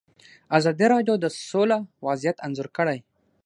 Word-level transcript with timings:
ازادي 0.57 0.85
راډیو 0.93 1.15
د 1.19 1.25
سوله 1.49 1.77
وضعیت 2.07 2.37
انځور 2.45 2.67
کړی. 2.77 2.97